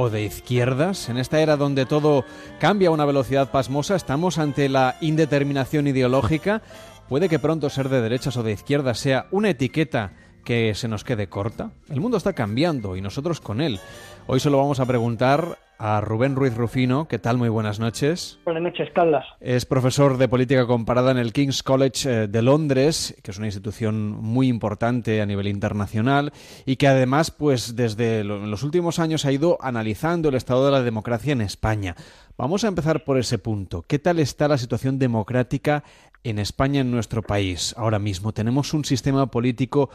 [0.00, 1.08] o de izquierdas?
[1.08, 2.24] En esta era donde todo
[2.60, 6.62] cambia a una velocidad pasmosa, ¿estamos ante la indeterminación ideológica?
[7.08, 10.12] ¿Puede que pronto ser de derechas o de izquierdas sea una etiqueta
[10.44, 11.72] que se nos quede corta?
[11.88, 13.80] El mundo está cambiando y nosotros con él.
[14.28, 17.06] Hoy se lo vamos a preguntar a Rubén Ruiz Rufino.
[17.06, 17.38] ¿Qué tal?
[17.38, 18.38] Muy buenas noches.
[18.44, 19.24] Buenas noches, Carlas.
[19.40, 23.46] Es profesor de política comparada en el King's College eh, de Londres, que es una
[23.46, 26.32] institución muy importante a nivel internacional
[26.66, 30.82] y que además, pues desde los últimos años ha ido analizando el estado de la
[30.82, 31.94] democracia en España.
[32.36, 33.82] Vamos a empezar por ese punto.
[33.82, 35.84] ¿Qué tal está la situación democrática
[36.24, 37.74] en España, en nuestro país?
[37.76, 39.90] Ahora mismo tenemos un sistema político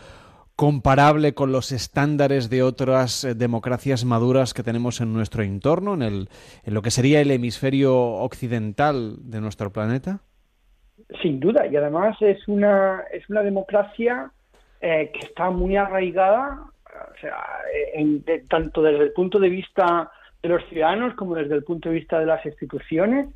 [0.56, 6.02] comparable con los estándares de otras eh, democracias maduras que tenemos en nuestro entorno, en,
[6.04, 6.30] el,
[6.64, 10.20] en lo que sería el hemisferio occidental de nuestro planeta?
[11.22, 14.32] Sin duda, y además es una, es una democracia
[14.82, 17.44] eh, que está muy arraigada, o sea,
[17.94, 21.96] en, tanto desde el punto de vista de los ciudadanos como desde el punto de
[21.96, 23.28] vista de las instituciones.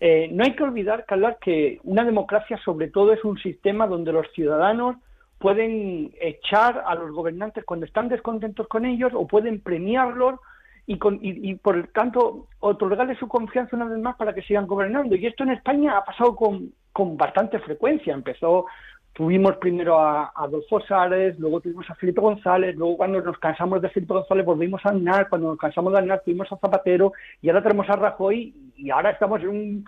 [0.00, 4.12] Eh, no hay que olvidar, Carlos, que una democracia sobre todo es un sistema donde
[4.12, 4.96] los ciudadanos
[5.44, 10.40] pueden echar a los gobernantes cuando están descontentos con ellos o pueden premiarlos
[10.86, 15.14] y, y, por el tanto otorgarles su confianza una vez más para que sigan gobernando.
[15.14, 18.14] Y esto en España ha pasado con, con bastante frecuencia.
[18.14, 18.64] Empezó,
[19.12, 23.90] tuvimos primero a, Adolfo Sárez, luego tuvimos a Felipe González, luego cuando nos cansamos de
[23.90, 27.62] Felipe González volvimos a Aznar, cuando nos cansamos de Aznar tuvimos a Zapatero y ahora
[27.62, 29.84] tenemos a Rajoy y ahora estamos en un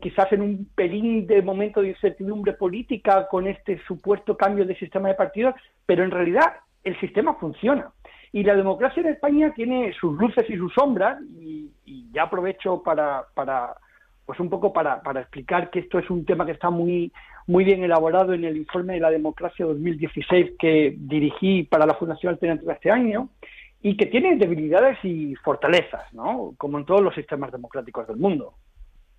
[0.00, 5.08] quizás en un pelín de momento de incertidumbre política con este supuesto cambio de sistema
[5.08, 7.90] de partidos, pero en realidad el sistema funciona.
[8.32, 11.70] Y la democracia en España tiene sus luces y sus sombras, y,
[12.12, 13.74] ya aprovecho para, para
[14.24, 17.12] pues un poco para, para, explicar que esto es un tema que está muy,
[17.46, 22.32] muy bien elaborado en el informe de la democracia 2016 que dirigí para la Fundación
[22.32, 23.28] Alternativa este año
[23.82, 26.54] y que tiene debilidades y fortalezas, ¿no?
[26.58, 28.54] como en todos los sistemas democráticos del mundo.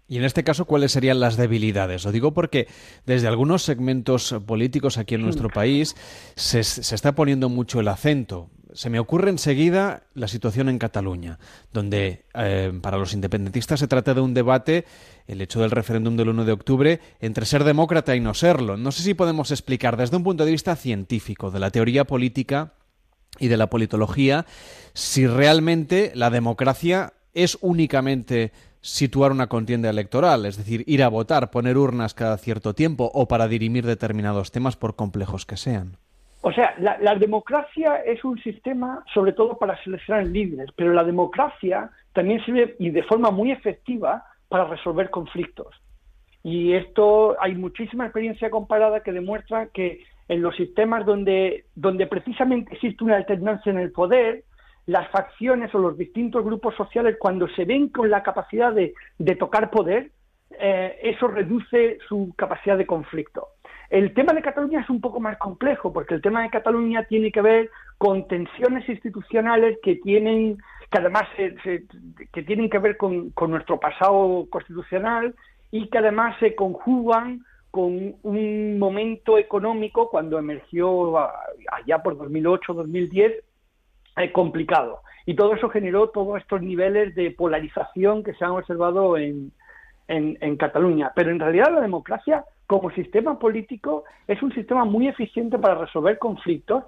[0.10, 2.06] Y en este caso, ¿cuáles serían las debilidades?
[2.06, 2.68] Lo digo porque
[3.06, 5.96] desde algunos segmentos políticos aquí en nuestro país
[6.36, 8.50] se, está poniendo mucho el acento.
[8.74, 11.40] Se me ocurre enseguida la situación en Cataluña,
[11.74, 14.86] donde eh, para los independentistas se trata de un debate,
[15.28, 18.78] el hecho del referéndum del 1 de octubre, entre ser demócrata y no serlo.
[18.78, 22.74] No sé si podemos explicar desde un punto de vista científico, de la teoría política
[23.40, 24.46] y de la politología,
[24.94, 28.52] si realmente la democracia es únicamente
[28.82, 33.28] situar una contienda electoral, es decir, ir a votar, poner urnas cada cierto tiempo o
[33.28, 35.98] para dirimir determinados temas por complejos que sean.
[36.42, 41.90] O sea, la, democracia es un sistema sobre todo para seleccionar líderes, pero la democracia
[42.14, 45.76] también sirve y de forma muy efectiva para resolver conflictos.
[46.44, 52.76] Y esto hay muchísima experiencia comparada que demuestra que en los sistemas donde, donde precisamente
[52.76, 54.44] existe una alternancia en el poder,
[54.88, 58.94] las facciones o los distintos grupos sociales, cuando se ven con la capacidad de,
[59.36, 60.12] tocar poder,
[60.60, 63.50] eh, eso reduce su capacidad de conflicto.
[63.90, 67.32] El tema de Cataluña es un poco más complejo, porque el tema de Cataluña tiene
[67.32, 70.58] que ver con tensiones institucionales que tienen,
[70.90, 75.36] que además que tienen que ver con, con nuestro pasado constitucional
[75.70, 83.44] y que además se conjugan con un momento económico cuando emergió allá por 2008-2010
[84.18, 85.02] eh, complicado.
[85.26, 89.52] Y todo eso generó todos estos niveles de polarización que se han observado en,
[90.08, 91.12] en, Cataluña.
[91.16, 96.18] Pero en realidad la democracia como sistema político es un sistema muy eficiente para resolver
[96.18, 96.84] conflictos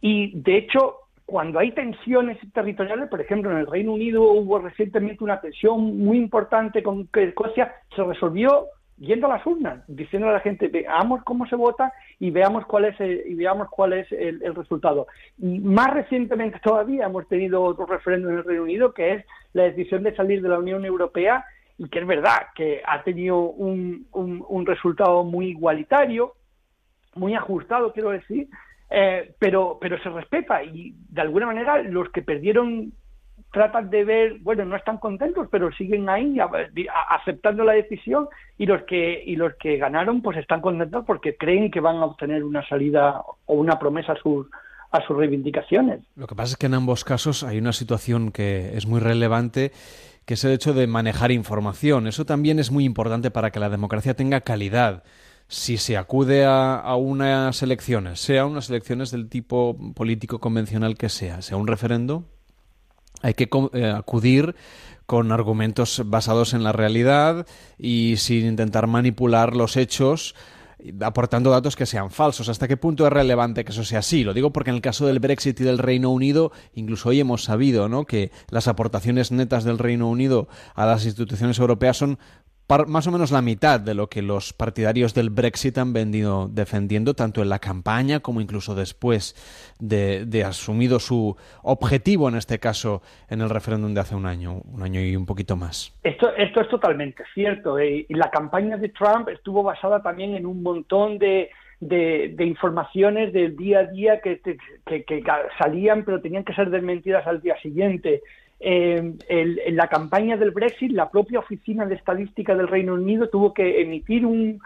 [0.00, 0.96] y de hecho
[1.26, 6.18] cuando hay tensiones territoriales, por ejemplo en el Reino Unido hubo recientemente una tensión muy
[6.18, 8.66] importante con Escocia se resolvió
[8.98, 12.86] yendo a las urnas, diciendo a la gente, veamos cómo se vota y veamos cuál
[12.86, 15.06] es el, y veamos cuál es el, resultado.
[15.38, 20.02] más recientemente todavía hemos tenido otro referéndum en el Reino Unido, que es la decisión
[20.02, 21.44] de salir de la Unión Europea,
[21.76, 26.34] y que es verdad que ha tenido un, un, resultado muy igualitario,
[27.16, 28.48] muy ajustado, quiero decir,
[28.90, 32.92] eh, pero, pero se respeta y de alguna manera los que perdieron
[33.54, 36.36] tratan de ver, bueno, no están contentos, pero siguen ahí
[37.08, 38.28] aceptando la decisión
[38.58, 42.04] y los que y los que ganaron pues están contentos porque creen que van a
[42.04, 44.46] obtener una salida o una promesa a sus
[44.90, 46.00] a sus reivindicaciones.
[46.16, 49.72] Lo que pasa es que en ambos casos hay una situación que es muy relevante
[50.26, 52.06] que es el hecho de manejar información.
[52.06, 55.04] Eso también es muy importante para que la democracia tenga calidad.
[55.48, 61.10] Si se acude a, a unas elecciones, sea unas elecciones del tipo político convencional que
[61.10, 62.24] sea, sea un referendo,
[63.24, 64.54] hay que eh, acudir
[65.06, 67.46] con argumentos basados en la realidad
[67.78, 70.34] y sin intentar manipular los hechos
[71.00, 72.50] aportando datos que sean falsos.
[72.50, 74.24] ¿Hasta qué punto es relevante que eso sea así?
[74.24, 77.44] Lo digo porque en el caso del Brexit y del Reino Unido, incluso hoy hemos
[77.44, 78.04] sabido ¿no?
[78.04, 82.18] que las aportaciones netas del Reino Unido a las instituciones europeas son
[82.86, 87.14] más o menos la mitad de lo que los partidarios del Brexit han venido defendiendo,
[87.14, 89.34] tanto en la campaña como incluso después
[89.78, 94.62] de, de, asumido su objetivo, en este caso, en el referéndum de hace un año,
[94.64, 95.94] un año y un poquito más.
[96.02, 97.78] Esto, esto es totalmente cierto.
[97.78, 101.50] Eh, y la campaña de Trump estuvo basada también en un montón de,
[101.80, 105.22] de, informaciones del día a día que, que, que,
[105.58, 108.22] salían, pero tenían que ser desmentidas al día siguiente
[108.60, 113.82] en la campaña del Brexit, la propia Oficina de Estadística del Reino Unido tuvo que
[113.82, 114.60] emitir un,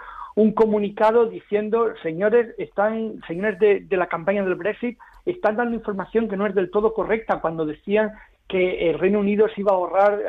[0.54, 4.96] comunicado diciendo, señores, están, señores de, la campaña del Brexit,
[5.26, 8.12] están dando información que no es del todo correcta cuando decían
[8.46, 10.20] que el Reino Unido se iba a ahorrar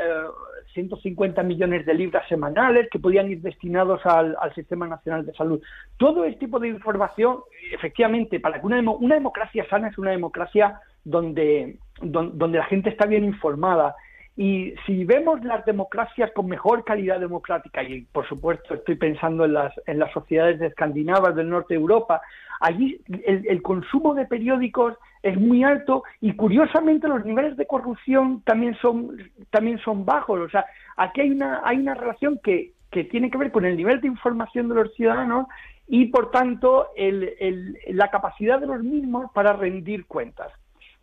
[0.74, 5.62] 150 eh, millones de libras semanales que podían ir destinados al, Sistema Nacional de Salud.
[5.98, 7.42] Todo este tipo de información,
[7.72, 13.06] efectivamente, para que una, una democracia sana es una democracia donde, donde, la gente está
[13.06, 13.96] bien informada.
[14.36, 19.54] Y si vemos las democracias con mejor calidad democrática, y por supuesto estoy pensando en
[19.54, 22.22] las, en las sociedades escandinavas del norte de Europa,
[22.62, 28.76] allí el, consumo de periódicos es muy alto y curiosamente los niveles de corrupción también
[28.82, 29.18] son,
[29.50, 30.40] también son bajos.
[30.40, 30.66] O sea,
[30.96, 34.08] aquí hay una, hay una relación que, que tiene que ver con el nivel de
[34.08, 35.48] información de los ciudadanos
[35.88, 40.52] y por tanto el, la capacidad de los mismos para rendir cuentas.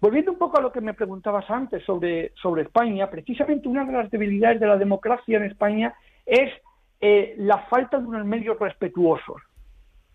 [0.00, 3.93] Volviendo un poco a lo que me preguntabas antes sobre, sobre España, precisamente una de
[3.93, 5.94] las debilidades de la democracia en España
[6.26, 6.52] es
[7.00, 9.40] eh, la falta de unos medios respetuosos.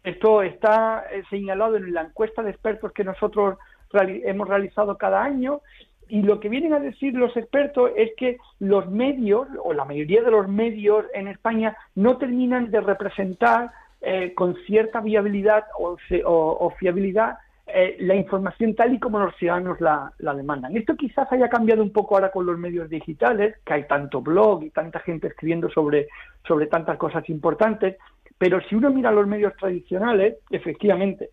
[0.03, 3.57] Esto está eh, señalado en la encuesta de expertos que nosotros
[3.93, 5.61] hemos realizado cada año
[6.07, 10.21] y lo que vienen a decir los expertos es que los medios, o la mayoría
[10.21, 17.37] de los medios en España, no terminan de representar eh, con cierta viabilidad o fiabilidad
[17.73, 20.75] eh, la información tal y como los ciudadanos la, demandan.
[20.75, 24.63] Esto quizás haya cambiado un poco ahora con los medios digitales, que hay tanto blog
[24.63, 26.07] y tanta gente escribiendo sobre,
[26.47, 27.97] sobre tantas cosas importantes,
[28.38, 31.29] pero si uno mira los medios tradicionales, efectivamente,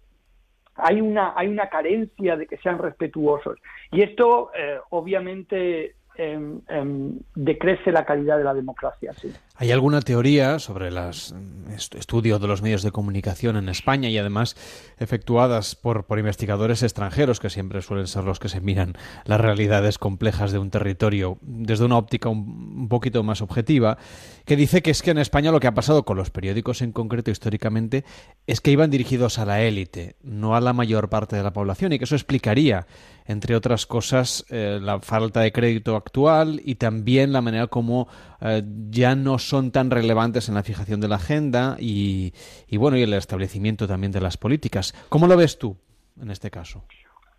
[0.74, 3.58] hay una, hay una carencia de que sean respetuosos.
[3.90, 9.12] Y esto, eh, obviamente, em, em, decrece la calidad de la democracia.
[9.12, 9.32] Sí.
[9.60, 14.16] ¿Hay alguna teoría sobre los mm, estudios de los medios de comunicación en España y
[14.16, 14.54] además
[14.98, 18.94] efectuadas por, investigadores extranjeros, que siempre suelen ser los que se miran
[19.24, 23.98] las realidades complejas de un territorio desde una óptica un, poquito más objetiva,
[24.44, 26.92] que dice que es que en España lo que ha pasado con los periódicos en
[26.92, 28.04] concreto históricamente
[28.46, 31.92] es que iban dirigidos a la élite, no a la mayor parte de la población,
[31.92, 32.86] y que eso explicaría,
[33.26, 38.06] entre otras cosas, eh, la falta de crédito actual y también la manera como
[38.40, 42.32] eh, ya no son tan relevantes en la fijación de la agenda y,
[42.76, 44.92] bueno y el establecimiento también de las políticas.
[45.08, 45.76] ¿Cómo lo ves tú
[46.20, 46.84] en este caso?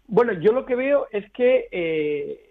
[0.07, 2.49] Bueno, yo lo que veo es que eh,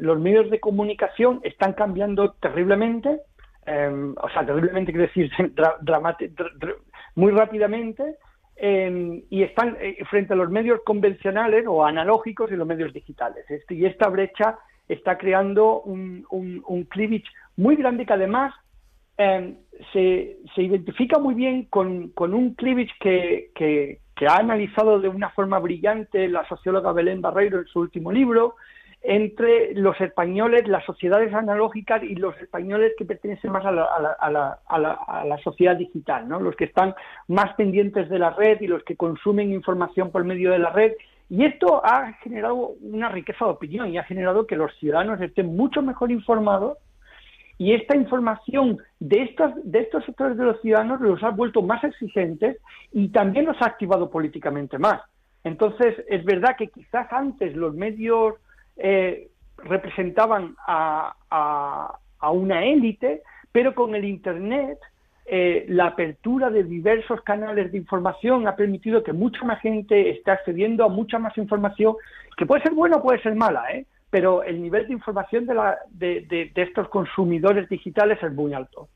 [0.00, 3.20] los medios de comunicación están cambiando terriblemente,
[3.66, 5.30] em, o sea, terriblemente quiere decir
[7.14, 8.16] muy rápidamente,
[8.56, 13.44] em, y están eh, frente a los medios convencionales o analógicos y los medios digitales.
[13.50, 14.58] Este, y esta brecha
[14.88, 17.26] está creando un, un, un cleavage
[17.56, 18.54] muy grande que además
[19.16, 19.56] em,
[19.92, 25.30] se, se, identifica muy bien con, con un cleavage que, que, ha analizado de una
[25.30, 28.56] forma brillante la socióloga Belén Barreiro en su último libro,
[29.02, 34.30] entre los españoles, las sociedades analógicas y los españoles que pertenecen más a la, a
[34.30, 36.40] la, a la, a la sociedad digital, ¿no?
[36.40, 36.94] los que están
[37.28, 40.92] más pendientes de la red y los que consumen información por medio de la red
[41.28, 45.56] y esto ha generado una riqueza de opinión y ha generado que los ciudadanos estén
[45.56, 46.78] mucho mejor informados
[47.58, 51.82] y esta información de estos, de estos sectores de los ciudadanos los ha vuelto más
[51.84, 52.58] exigentes
[52.92, 55.00] y también los ha activado políticamente más.
[55.44, 58.34] Entonces, es verdad que quizás antes los medios
[58.76, 63.22] eh, representaban a, a una élite,
[63.52, 64.78] pero con el Internet
[65.28, 70.30] eh, la apertura de diversos canales de información ha permitido que mucha más gente esté
[70.30, 71.96] accediendo a mucha más información,
[72.36, 73.86] que puede ser buena o puede ser mala, ¿eh?
[74.16, 78.88] Pero el nivel de información de, la, de, estos consumidores digitales es muy alto.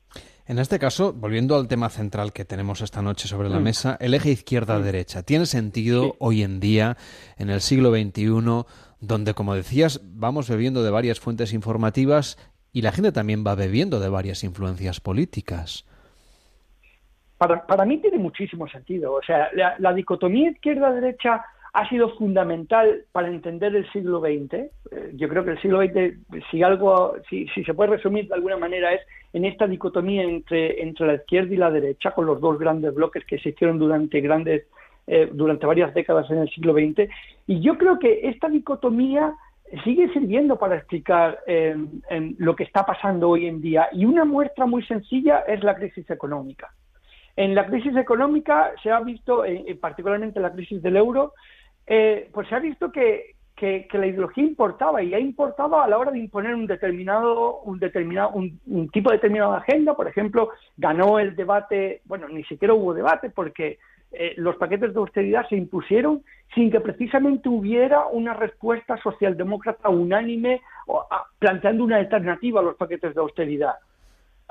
[0.47, 3.63] En este caso, volviendo al tema central que tenemos esta noche sobre la mm.
[3.63, 6.97] mesa, el eje izquierda-derecha, ¿tiene sentido hoy en día,
[7.37, 8.65] en el siglo XXI,
[8.99, 12.39] donde, como decías, vamos bebiendo de varias fuentes informativas
[12.73, 15.85] y la gente también va bebiendo de varias influencias políticas?
[17.41, 19.13] para, para mí tiene muchísimo sentido.
[19.13, 19.49] O sea,
[19.79, 24.53] la, dicotomía izquierda-derecha ha sido fundamental para entender el siglo XX.
[24.53, 24.69] Eh,
[25.13, 26.17] yo creo que el siglo XX,
[26.49, 29.01] si algo, si, se puede resumir de alguna manera, es
[29.31, 33.23] en esta dicotomía entre, entre la izquierda y la derecha, con los dos grandes bloques
[33.25, 34.65] que existieron durante grandes,
[35.07, 37.09] eh, durante varias décadas en el siglo XX.
[37.47, 39.33] Y yo creo que esta dicotomía
[39.85, 41.73] sigue sirviendo para explicar eh,
[42.37, 43.87] lo que está pasando hoy en día.
[43.93, 46.69] Y una muestra muy sencilla es la crisis económica.
[47.37, 49.45] En la crisis económica se ha visto,
[49.79, 51.31] particularmente la crisis del euro,
[51.93, 56.09] eh, pues se ha visto que, la ideología importaba y ha importado a la hora
[56.09, 59.93] de imponer un determinado, un determinado, un, tipo determinado de agenda.
[59.93, 63.77] Por ejemplo, ganó el debate, bueno, ni siquiera hubo debate porque
[64.13, 66.23] eh, los paquetes de austeridad se impusieron
[66.55, 70.61] sin que precisamente hubiera una respuesta socialdemócrata unánime
[71.39, 73.75] planteando una alternativa a los paquetes de austeridad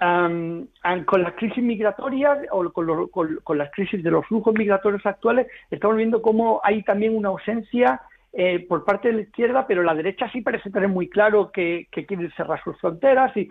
[0.00, 6.22] con las crisis migratorias o con, las crisis de los flujos migratorios actuales, estamos viendo
[6.22, 8.00] cómo hay también una ausencia
[8.32, 11.88] eh, por parte de la izquierda, pero la derecha sí parece tener muy claro que,
[11.90, 13.50] quieren cerrar sus fronteras y,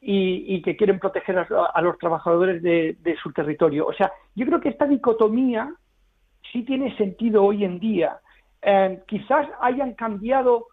[0.00, 3.86] y, que quieren proteger a, los trabajadores de, su territorio.
[3.86, 5.72] O sea, yo creo que esta dicotomía
[6.52, 8.18] sí tiene sentido hoy en día.
[8.60, 10.66] Eh, quizás hayan cambiado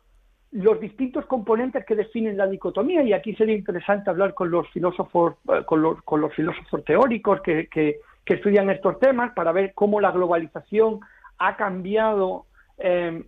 [0.53, 3.01] los distintos componentes que definen la dicotomía.
[3.01, 7.41] Y aquí sería interesante hablar con los filósofos eh, con los, con los filósofos teóricos
[7.41, 11.01] que, que, estudian estos temas para ver cómo la globalización
[11.37, 12.45] ha cambiado
[12.77, 13.25] em,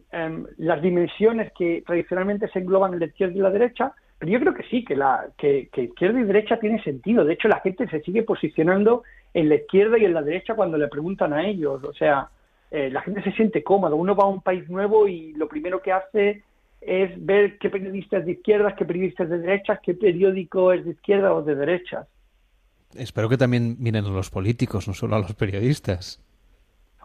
[0.58, 3.94] las dimensiones que tradicionalmente se engloban en la izquierda y la derecha.
[4.18, 7.26] Pero yo creo que sí que la que, izquierda y derecha tiene sentido.
[7.26, 9.04] De hecho la gente se sigue posicionando
[9.34, 11.84] en la izquierda y en la derecha cuando le preguntan a ellos.
[11.84, 12.30] O sea
[12.72, 15.82] eh, la gente se siente cómodo uno va a un país nuevo y lo primero
[15.82, 16.44] que hace
[16.86, 21.34] es ver qué periodistas de izquierdas, qué periodistas de derechas, qué periódico es de izquierda
[21.34, 22.08] o de derechas.
[22.94, 26.24] Espero que también miren a los políticos, no solo a los periodistas.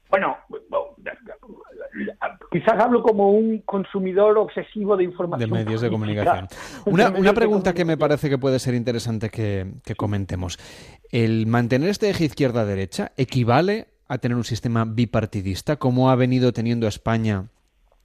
[0.09, 0.37] Bueno,
[2.51, 5.51] quizás hablo como un consumidor obsesivo de información.
[5.51, 6.49] De medios de comunicación.
[6.87, 10.59] Una, pregunta que me parece que puede ser interesante que, que comentemos.
[11.11, 16.89] ¿El mantener este eje izquierda-derecha equivale a tener un sistema bipartidista como ha venido teniendo
[16.89, 17.47] España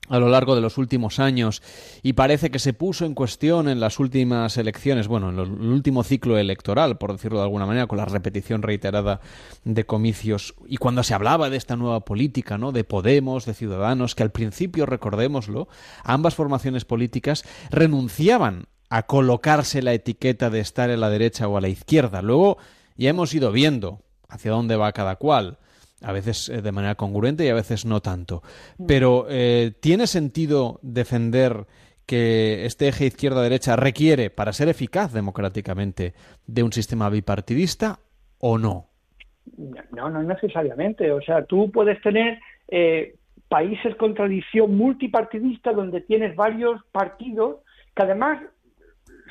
[0.08, 1.62] a lo largo de los últimos años
[2.04, 6.04] y parece que se puso en cuestión en las últimas elecciones, bueno, en el último
[6.04, 9.22] ciclo electoral, por decirlo de alguna manera, con la repetición reiterada
[9.64, 12.72] de comicios y cuando se hablaba de esta nueva política, ¿no?
[12.72, 15.68] de Podemos, de Ciudadanos, que al principio, recordémoslo,
[16.04, 21.62] ambas formaciones políticas renunciaban a colocarse la etiqueta de estar en la derecha o a
[21.62, 22.22] la izquierda.
[22.22, 22.58] Luego
[22.96, 25.58] ya hemos ido viendo hacia dónde va cada cual
[26.02, 28.42] a veces eh, de manera congruente y a veces no tanto.
[28.78, 28.86] Mm.
[28.86, 31.66] Pero eh, ¿tiene sentido defender
[32.06, 36.14] que este eje izquierda-derecha requiere, para ser eficaz democráticamente,
[36.46, 38.00] de un sistema bipartidista
[38.40, 38.88] o no?
[39.92, 41.12] No, no necesariamente.
[41.12, 43.16] O sea, tú puedes tener eh,
[43.48, 47.58] países con tradición multipartidista donde tienes varios partidos
[47.96, 48.42] que además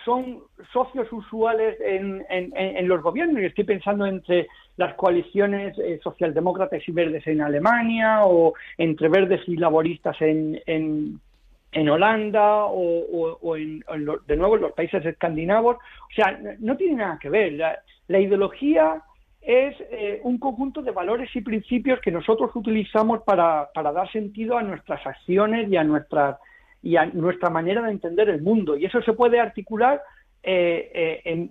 [0.05, 0.41] son
[0.73, 3.43] socios usuales en, en, los gobiernos.
[3.43, 9.41] Y estoy pensando entre las coaliciones eh, socialdemócratas y verdes en Alemania o entre verdes
[9.47, 13.85] y laboristas en, en, Holanda o, en,
[14.27, 15.77] de nuevo en los países escandinavos.
[15.77, 17.53] O sea, no, tiene nada que ver.
[17.53, 19.03] La, ideología
[19.41, 24.57] es eh, un conjunto de valores y principios que nosotros utilizamos para, para dar sentido
[24.57, 26.39] a nuestras acciones y a nuestras
[26.85, 28.77] y a nuestra manera de entender el mundo.
[28.77, 30.03] Y eso se puede articular
[30.43, 31.51] eh, eh, en,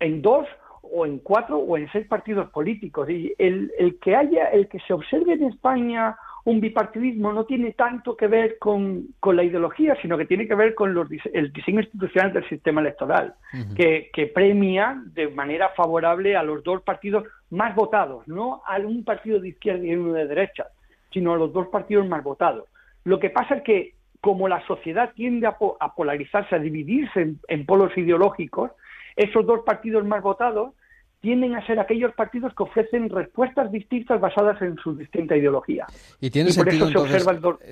[0.00, 0.46] en, dos
[0.82, 3.08] o en cuatro o en seis partidos políticos.
[3.08, 7.72] Y el, el, que haya, el que se observe en España un bipartidismo no tiene
[7.72, 11.52] tanto que ver con, con la ideología, sino que tiene que ver con los, el
[11.52, 13.34] diseño institucional del sistema electoral,
[13.76, 19.04] que, que, premia de manera favorable a los dos partidos más votados, no a un
[19.04, 20.66] partido de izquierda y uno de derecha,
[21.12, 22.68] sino a los dos partidos más votados.
[23.04, 25.56] Lo que pasa es que como la sociedad tiende a,
[25.96, 28.70] polarizarse, a dividirse en, polos ideológicos,
[29.16, 30.72] esos dos partidos más votados
[31.22, 35.86] tienden a ser aquellos partidos que ofrecen respuestas distintas basadas en su distinta ideología.
[36.20, 36.88] Y tiene, sentido,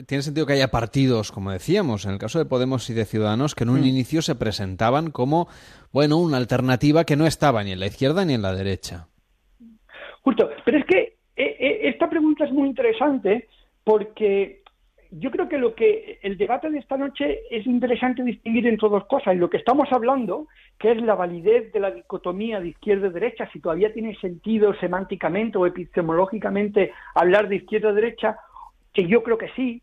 [0.06, 3.56] tiene sentido que haya partidos, como decíamos, en el caso de Podemos y de Ciudadanos,
[3.56, 3.86] que en un mm.
[3.86, 5.48] inicio se presentaban como,
[5.92, 9.08] bueno, una alternativa que no estaba ni en la izquierda ni en la derecha.
[10.22, 13.48] Justo, pero es que eh, eh, esta pregunta es muy interesante
[13.82, 14.59] porque
[15.12, 19.06] yo creo que lo que el debate de esta noche es interesante distinguir entre dos
[19.06, 19.36] cosas.
[19.36, 20.46] Lo que estamos hablando,
[20.78, 24.72] que es la validez de la dicotomía de izquierda y derecha, si todavía tiene sentido
[24.74, 28.36] semánticamente o epistemológicamente hablar de izquierda y derecha,
[28.92, 29.82] que yo creo que sí.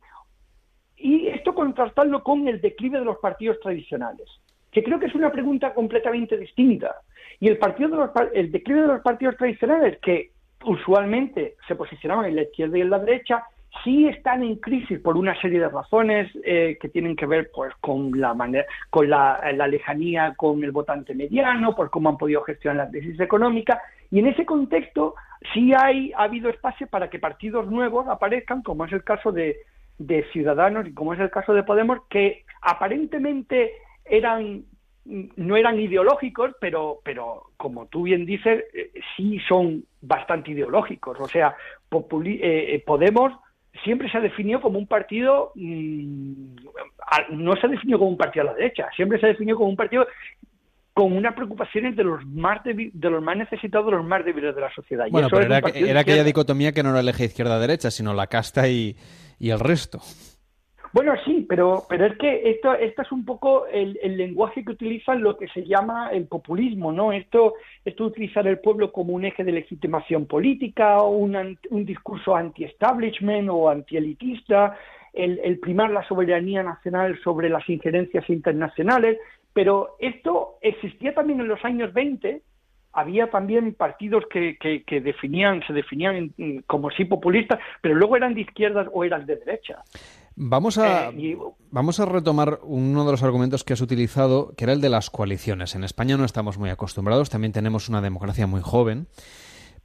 [0.95, 4.27] Y esto contrastarlo con el declive de los partidos tradicionales,
[4.71, 6.95] que creo que es una pregunta completamente distinta.
[7.39, 10.31] Y el, partido de los, el declive de los partidos tradicionales, que
[10.65, 13.43] usualmente se posicionaban en la izquierda y en la derecha,
[13.83, 17.73] sí están en crisis por una serie de razones eh, que tienen que ver pues
[17.81, 22.85] con la manera, con la, lejanía con el votante mediano, por cómo han podido gestionar
[22.85, 23.81] la crisis económica,
[24.11, 25.15] y en ese contexto
[25.53, 29.57] sí hay, ha habido espacio para que partidos nuevos aparezcan, como es el caso de,
[29.97, 33.73] de Ciudadanos y como es el caso de Podemos, que aparentemente
[34.05, 34.63] eran
[35.37, 41.17] no eran ideológicos, pero, pero como tú bien dices, eh, sí son bastante ideológicos.
[41.21, 41.55] O sea,
[41.91, 43.31] eh, Podemos
[43.83, 46.55] siempre se ha definido como un partido, mm,
[47.31, 49.69] no se ha definido como un partido a la derecha, siempre se ha definido como
[49.69, 50.07] un partido
[50.93, 54.61] con unas preocupaciones de los más de los más necesitados, de los más débiles de
[54.61, 55.05] la sociedad.
[55.11, 58.67] Bueno, pero era, era aquella dicotomía que no era el eje izquierda-derecha, sino la casta
[58.67, 58.95] y,
[59.37, 59.99] y el resto.
[60.93, 65.21] Bueno, sí, pero, pero es que esto, esto es un poco el, lenguaje que utilizan
[65.21, 67.11] lo que se llama el populismo, ¿no?
[67.11, 72.35] Esto, esto utilizar el pueblo como un eje de legitimación política, o un, un discurso
[72.35, 74.77] anti-establishment o anti-elitista,
[75.13, 79.17] el, el primar la soberanía nacional sobre las injerencias internacionales,
[79.53, 82.41] pero esto existía también en los años 20,
[82.93, 86.33] había también partidos que, que, definían, se definían
[86.65, 89.83] como sí populistas, pero luego eran de izquierdas o eran de derecha.
[90.39, 91.35] Vamos a, eh,
[91.71, 95.09] vamos a retomar uno de los argumentos que has utilizado, que era el de las
[95.09, 95.73] coaliciones.
[95.73, 99.07] En España no estamos muy acostumbrados, también tenemos una democracia muy joven,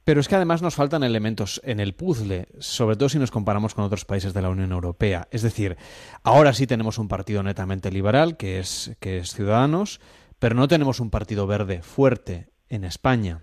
[0.03, 3.73] pero es que además nos faltan elementos en el puzzle, sobre todo si nos comparamos
[3.73, 5.27] con otros países de la Unión Europea.
[5.31, 5.75] Es decir,
[6.21, 10.01] ahora sí tenemos un partido netamente liberal, que es, que es Ciudadanos,
[10.37, 13.41] pero no tenemos un partido verde fuerte en España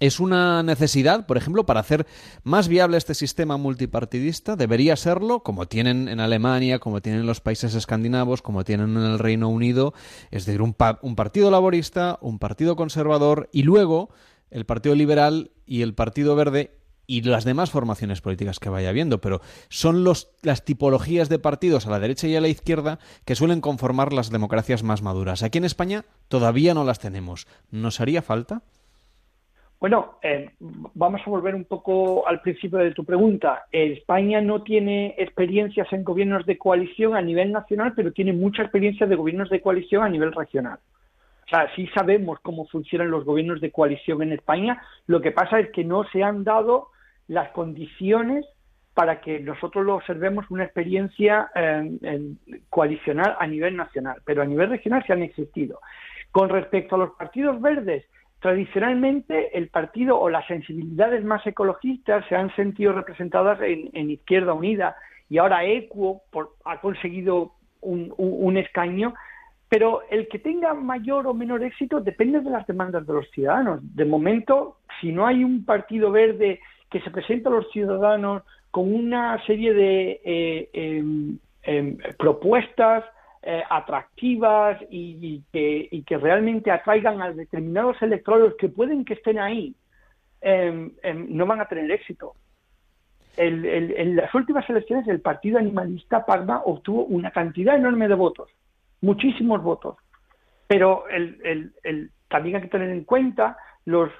[0.00, 2.06] es una necesidad, por ejemplo, para hacer
[2.42, 4.56] más viable este sistema multipartidista.
[4.56, 9.02] Debería serlo, como tienen en Alemania, como tienen en los países escandinavos, como tienen en
[9.02, 9.94] el Reino Unido.
[10.30, 14.10] Es decir, un, partido laborista, un partido conservador y luego
[14.50, 19.20] el Partido Liberal y el Partido Verde y las demás formaciones políticas que vaya habiendo,
[19.20, 23.60] pero son las tipologías de partidos a la derecha y a la izquierda que suelen
[23.60, 25.42] conformar las democracias más maduras.
[25.42, 27.46] Aquí en España todavía no las tenemos.
[27.70, 28.62] ¿Nos haría falta?
[29.82, 33.64] Bueno, eh, vamos a volver un poco al principio de tu pregunta.
[33.72, 39.08] España no tiene experiencias en gobiernos de coalición a nivel nacional, pero tiene mucha experiencia
[39.08, 40.78] de gobiernos de coalición a nivel regional.
[41.46, 44.80] O sea, sí sabemos cómo funcionan los gobiernos de coalición en España.
[45.08, 46.90] Lo que pasa es que no se han dado
[47.26, 48.46] las condiciones
[48.94, 52.36] para que nosotros lo observemos una experiencia eh,
[52.70, 55.80] coalicional a nivel nacional, pero a nivel regional sí han existido.
[56.30, 58.04] Con respecto a los partidos verdes,
[58.42, 64.96] Tradicionalmente, el partido o las sensibilidades más ecologistas se han sentido representadas en, Izquierda Unida
[65.30, 66.22] y ahora Equo
[66.64, 67.52] ha conseguido
[67.82, 69.14] un, escaño,
[69.68, 73.78] pero el que tenga mayor o menor éxito depende de las demandas de los ciudadanos.
[73.94, 76.58] De momento, si no hay un partido verde
[76.90, 83.04] que se presente a los ciudadanos con una serie de eh, em, em, propuestas,
[83.42, 89.74] eh, atractivas y, que, realmente atraigan a determinados electrodos que pueden que estén ahí,
[90.40, 90.92] em,
[91.28, 92.34] no van a tener éxito.
[93.36, 98.50] en las últimas elecciones el Partido Animalista Parma obtuvo una cantidad enorme de votos,
[99.00, 99.96] muchísimos votos,
[100.66, 101.04] pero
[102.28, 104.10] también hay que tener en cuenta los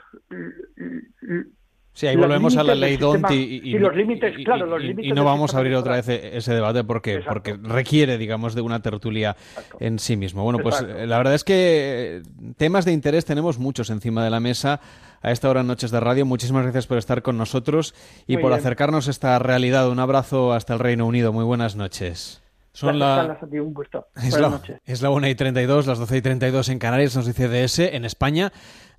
[1.94, 5.24] Sí, ahí volvemos a la ley DONT y, los límites, claro, los límites y no
[5.24, 9.36] vamos a abrir otra vez ese debate porque, porque requiere, digamos, de una tertulia
[9.78, 10.42] en sí mismo.
[10.42, 12.22] Bueno, pues la verdad es que
[12.56, 14.80] temas de interés tenemos muchos encima de la mesa
[15.20, 16.24] a esta hora en Noches de Radio.
[16.24, 17.94] Muchísimas gracias por estar con nosotros
[18.26, 19.90] y por acercarnos a esta realidad.
[19.90, 21.32] Un abrazo hasta el Reino Unido.
[21.32, 22.41] Muy buenas noches.
[22.72, 23.38] Son la...
[24.22, 24.60] Es, la...
[24.84, 27.80] es la 1 y 32, las 12 y 32 en Canarias, nos dice DS.
[27.80, 28.52] En España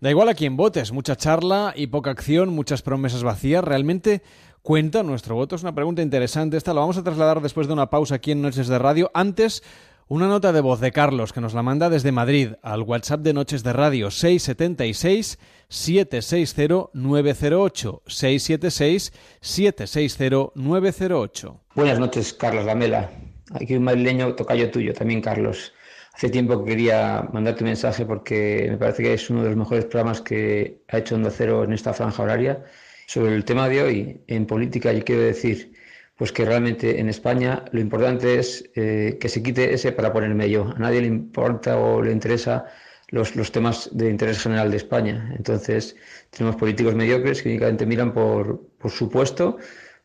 [0.04, 3.64] Da igual a quién votes, mucha charla y poca acción, muchas promesas vacías.
[3.64, 4.22] ¿Realmente
[4.62, 5.56] cuenta nuestro voto?
[5.56, 6.58] Es una pregunta interesante.
[6.58, 9.10] Esta la vamos a trasladar después de una pausa aquí en Noches de Radio.
[9.14, 9.64] Antes,
[10.10, 13.32] una nota de voz de Carlos que nos la manda desde Madrid al WhatsApp de
[13.32, 21.60] Noches de Radio 676 760 908 676 760 908.
[21.76, 23.10] Buenas noches, Carlos Lamela.
[23.54, 25.74] Aquí un madrileño tocayo tuyo, también Carlos.
[26.14, 29.58] Hace tiempo que quería mandarte un mensaje porque me parece que es uno de los
[29.58, 32.64] mejores programas que ha hecho Onda Cero en esta franja horaria.
[33.08, 35.74] Sobre el tema de hoy, en política, yo quiero decir
[36.16, 40.50] pues que realmente en España lo importante es eh, que se quite ese para ponerme
[40.50, 40.72] yo.
[40.76, 42.66] A nadie le importa o le interesa
[43.10, 45.34] los, los, temas de interés general de España.
[45.36, 45.96] Entonces,
[46.30, 49.58] tenemos políticos mediocres que únicamente miran por, por su puesto,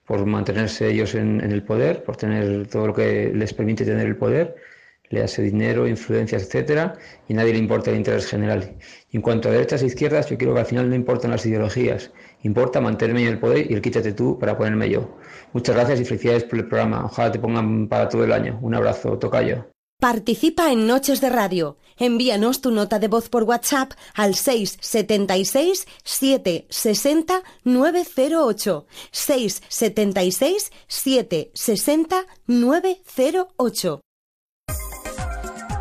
[0.09, 4.16] por mantenerse ellos en, el poder, por tener todo lo que les permite tener el
[4.16, 4.57] poder
[5.11, 8.77] le hace dinero, influencias, etcétera, y nadie le importa el interés general.
[9.11, 11.47] Y en cuanto a derechas e izquierdas, yo quiero que al final no importan las
[11.47, 15.16] ideologías, importa mantenerme en el poder y el quítate tú para ponerme yo.
[15.53, 17.07] Muchas gracias y felicidades por el programa.
[17.07, 18.59] Ojalá te pongan para todo el año.
[18.62, 19.77] Un abrazo, tocayo.
[20.00, 21.76] Participa en Noches de Radio.
[21.96, 28.87] Envíanos tu nota de voz por WhatsApp al 676 760 908.
[29.11, 34.00] 676 760 908.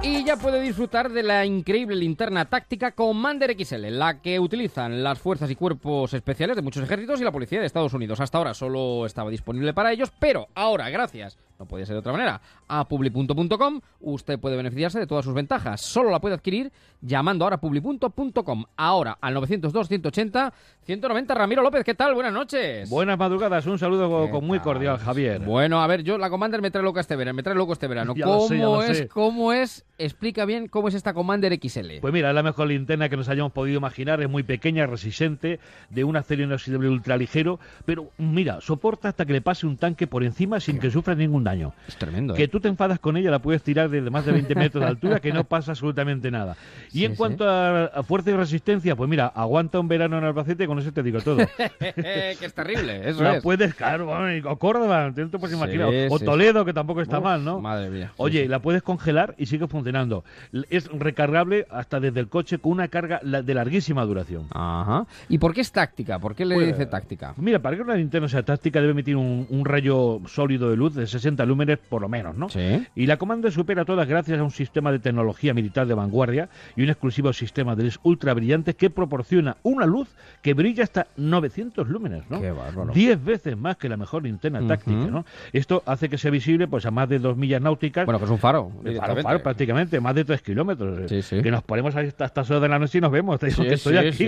[0.01, 5.19] Y ya puede disfrutar de la increíble linterna táctica Commander XL, la que utilizan las
[5.19, 8.19] fuerzas y cuerpos especiales de muchos ejércitos y la policía de Estados Unidos.
[8.19, 12.11] Hasta ahora solo estaba disponible para ellos, pero ahora, gracias no puede ser de otra
[12.11, 15.81] manera, a publi.com, usted puede beneficiarse de todas sus ventajas.
[15.81, 18.65] Solo la puede adquirir llamando ahora a publi.com.
[18.75, 21.35] Ahora al 902-180-190.
[21.35, 22.13] Ramiro López, ¿qué tal?
[22.13, 22.89] Buenas noches.
[22.89, 25.41] Buenas madrugadas, un saludo con muy cordial, Javier.
[25.41, 27.87] Bueno, a ver, yo la Commander me trae loca este verano, me trae loco este
[27.87, 28.13] verano.
[28.23, 29.07] ¿Cómo es?
[29.07, 29.85] ¿Cómo es?
[29.97, 31.99] Explica bien cómo es esta Commander XL.
[32.01, 35.59] Pues mira, es la mejor linterna que nos hayamos podido imaginar, es muy pequeña, resistente,
[35.89, 40.23] de un acero inoxidable ultraligero, pero mira, soporta hasta que le pase un tanque por
[40.23, 41.73] encima sin que sufra ningún daño.
[41.87, 42.33] Es tremendo.
[42.33, 42.47] Que ¿eh?
[42.47, 45.19] tú te enfadas con ella, la puedes tirar desde más de 20 metros de altura,
[45.19, 46.55] que no pasa absolutamente nada.
[46.91, 50.79] Y en cuanto a, fuerza y resistencia, pues mira, aguanta un verano en Albacete, con
[50.79, 51.37] eso te digo todo.
[51.57, 54.09] que es terrible, eso puedes, claro,
[54.45, 55.89] o Córdoba, te puedes imaginar.
[56.09, 57.59] o Toledo, que tampoco está mal, ¿no?
[57.61, 58.11] Madre mía.
[58.17, 60.23] Oye, la puedes congelar y sigue funcionando.
[60.69, 64.47] Es recargable hasta desde el coche con una carga de larguísima duración.
[64.51, 65.05] Ajá.
[65.29, 66.19] ¿Y por qué es táctica?
[66.19, 67.33] ¿Por qué le pues, dice táctica?
[67.37, 70.95] Mira, para que una linterna sea táctica debe emitir un, un rayo sólido de luz
[70.95, 72.49] de 60 lúmenes por lo menos, ¿no?
[72.49, 72.85] Sí.
[72.95, 76.83] Y la comanda supera todas gracias a un sistema de tecnología militar de vanguardia y
[76.83, 80.09] un exclusivo sistema de ultra brillantes que proporciona una luz
[80.41, 82.41] que brilla hasta 900 lúmenes, ¿no?
[82.41, 82.93] Qué bárbaro.
[82.93, 85.25] 10 veces más que la mejor linterna táctica, ¿no?
[85.53, 88.05] Esto hace que sea visible pues a más de 2 millas náuticas.
[88.05, 88.71] Bueno, que es un faro.
[88.97, 91.09] Faro, faro, prácticamente, más de 3 kilómetros.
[91.09, 91.41] Sí, sí.
[91.41, 93.39] Que nos ponemos a estas horas de la noche y nos vemos.
[93.39, 94.27] Te digo que estoy aquí.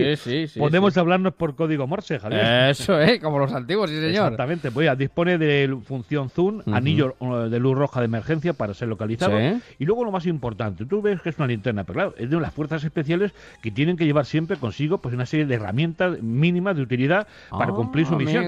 [0.57, 2.69] Podemos hablarnos por código Morse, Javier.
[2.69, 4.09] Eso es, como los antiguos, sí señor.
[4.09, 4.71] Exactamente.
[4.71, 9.37] Pues ya, dispone de función zoom, anillo de luz roja de emergencia para ser localizado.
[9.77, 12.39] Y luego lo más importante, tú ves que es una linterna, pero claro, es de
[12.39, 16.75] las fuerzas especiales que tienen que llevar siempre consigo pues una serie de herramientas mínimas
[16.75, 18.45] de utilidad para cumplir su misión.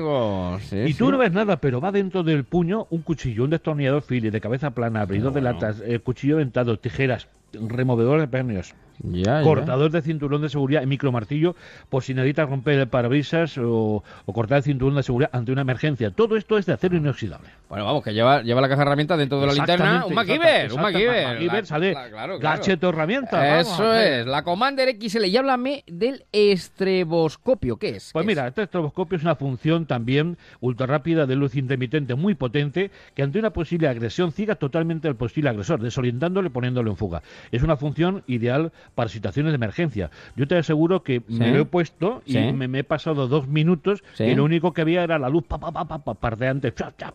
[0.72, 4.34] y tú no ves nada, pero va dentro del puño un cuchillo, un destornillador Phillips
[4.34, 8.74] de cabeza plana, abridor de latas, eh, cuchillo dentado, tijeras, removedor de pernios,
[9.44, 11.56] cortador de cinturón de seguridad y micromartillo
[11.90, 16.12] por si necesitas romper el parabrisas o, cortar el cinturón de seguridad ante una emergencia.
[16.12, 17.50] Todo esto es de acero inoxidable.
[17.70, 20.06] Bueno, vamos, que lleva, lleva la caja de herramientas dentro de la linterna.
[20.06, 21.66] Un MacGyver, un MacGyver.
[21.66, 21.96] sale
[22.40, 23.60] gacheto herramienta.
[23.60, 25.26] Eso es, la Commander XL.
[25.26, 27.78] Y háblame del estroboscopio.
[27.78, 28.12] ¿Qué es?
[28.14, 32.92] Pues mira, este estroboscopio es una función también ultra rápida de luz intermitente muy potente
[33.14, 37.22] que ante una posible agresión ciega totalmente al posible agresor, desorientándole poniéndolo en fuga.
[37.52, 40.10] Es una función ideal para situaciones de emergencia.
[40.36, 44.34] Yo te aseguro que me lo he puesto y me, he pasado dos minutos y
[44.36, 46.74] lo único que había era la luz pa, pa, pa, pa, pardeante.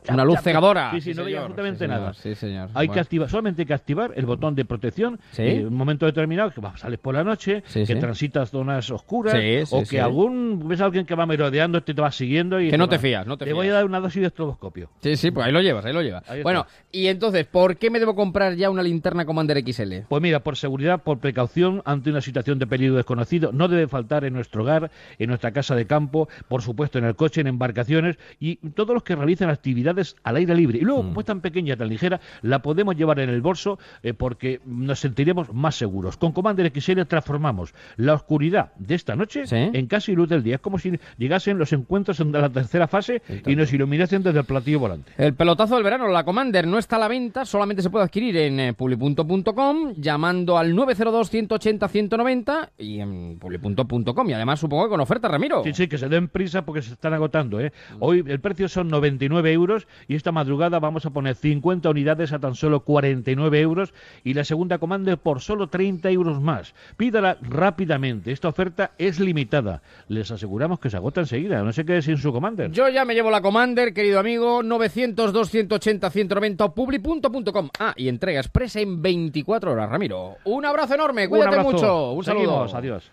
[0.08, 0.90] Una luz cegadora.
[0.92, 2.14] Sí, sí, no veía absolutamente nada.
[2.14, 2.70] Sí, señor.
[2.74, 6.50] Hay que activar, solamente hay que activar el botón de protección en un momento determinado
[6.50, 9.34] que sales por la noche, que transitas zonas oscuras
[9.70, 12.78] o que algún ves a alguien que va merodeando, te, te va siguiendo y que
[12.78, 14.90] no te fías, no te, te voy a dar una dosis de estroboscopio.
[15.00, 16.24] Sí, sí, pues ahí lo llevas, ahí lo llevas.
[16.42, 20.06] bueno, y entonces, ¿por qué me debo comprar ya una linterna Commander XL?
[20.16, 23.52] Pues mira, por seguridad, por precaución ante una situación de peligro desconocido.
[23.52, 27.14] No debe faltar en nuestro hogar, en nuestra casa de campo, por supuesto en el
[27.16, 30.78] coche, en embarcaciones y todos los que realizan actividades al aire libre.
[30.78, 34.14] Y luego, como es tan pequeña, tan ligera, la podemos llevar en el bolso eh,
[34.14, 36.16] porque nos sentiremos más seguros.
[36.16, 40.54] Con Commander XL transformamos la oscuridad de esta noche en casi luz del día.
[40.54, 44.46] Es como si llegasen los encuentros en la tercera fase y nos iluminasen desde el
[44.46, 45.12] platillo volante.
[45.18, 48.34] El pelotazo del verano, la Commander, no está a la venta, solamente se puede adquirir
[48.38, 54.30] en eh, publi.com llamando al 902 180 190 y en publi.com.
[54.30, 55.64] Y además supongo que con oferta, Ramiro.
[55.64, 57.60] Sí, sí, que se den prisa porque se están agotando.
[57.60, 57.72] ¿eh?
[57.98, 62.38] Hoy el precio son 99 euros y esta madrugada vamos a poner 50 unidades a
[62.38, 63.92] tan solo 49 euros
[64.22, 66.74] y la segunda comanda por solo 30 euros más.
[66.96, 68.30] Pídala rápidamente.
[68.30, 69.82] Esta oferta es limitada.
[70.06, 71.64] Les aseguramos que se agota enseguida.
[71.64, 72.70] No sé qué es en su Commander.
[72.70, 74.62] Yo ya me llevo la Commander, querido amigo.
[74.62, 77.70] 900, 280, 190 publi.com.
[77.80, 80.36] Ah, y entrega expresa en 24 horas, Ramiro.
[80.44, 81.26] Un abrazo enorme.
[81.26, 82.12] Cuídate mucho.
[82.12, 82.64] Un saludo.
[82.76, 83.10] adiós.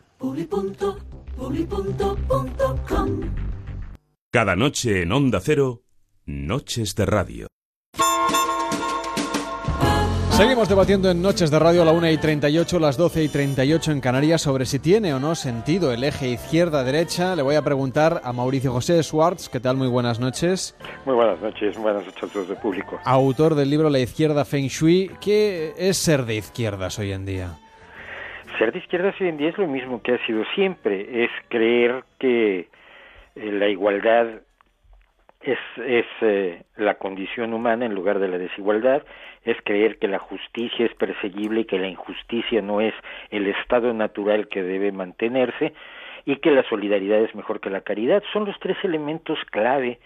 [4.30, 5.84] Cada noche en Onda Cero,
[6.26, 7.48] Noches de Radio.
[10.34, 13.92] Seguimos debatiendo en Noches de Radio a la 1 y 38, las 12 y 38
[13.92, 17.36] en Canarias sobre si tiene o no sentido el eje izquierda-derecha.
[17.36, 19.48] Le voy a preguntar a Mauricio José Schwartz.
[19.48, 19.78] ¿Qué tal?
[19.78, 20.76] Muy buenas noches.
[21.06, 23.00] Muy buenas noches, buenas noches a todos el público.
[23.06, 25.12] Autor del libro La izquierda Feng Shui.
[25.22, 27.50] ¿Qué es ser de izquierdas hoy en día?
[28.58, 31.26] Ser de izquierdas hoy en día es lo mismo que ha sido siempre.
[31.26, 32.70] Es creer que
[33.36, 34.42] eh, la igualdad
[35.44, 39.04] es, es eh, la condición humana en lugar de la desigualdad,
[39.46, 42.94] es creer que la justicia es perseguible y que la injusticia no es
[43.30, 45.74] el estado natural que debe mantenerse
[46.26, 48.24] y que la solidaridad es mejor que la caridad.
[48.32, 50.00] Son los tres elementos clave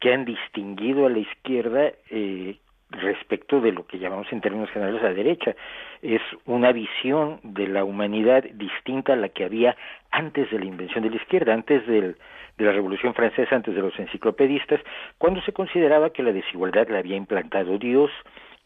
[0.00, 2.56] que han distinguido a la izquierda eh,
[2.90, 5.56] respecto de lo que llamamos en términos generales la derecha.
[6.02, 9.76] Es una visión de la humanidad distinta a la que había
[10.10, 12.14] antes de la invención de la izquierda, antes de
[12.58, 14.80] la Revolución Francesa, antes de los enciclopedistas,
[15.18, 18.10] cuando se consideraba que la desigualdad la había implantado Dios,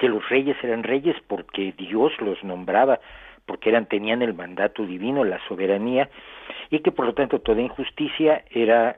[0.01, 3.01] que los reyes eran reyes porque Dios los nombraba,
[3.47, 6.09] porque eran tenían el mandato divino, la soberanía,
[6.71, 8.97] y que por lo tanto toda injusticia era